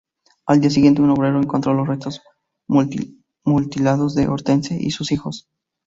[0.47, 2.23] Al día siguiente, un obrero encontró los restos
[3.45, 5.47] mutilados de Hortense y sus hijos.